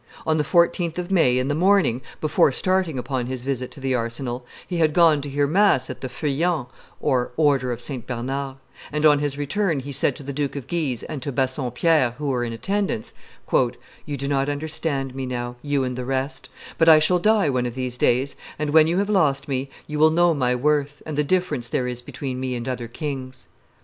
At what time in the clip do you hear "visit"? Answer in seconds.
3.43-3.69